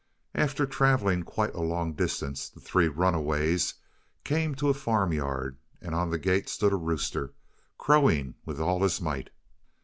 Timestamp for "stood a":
6.49-6.75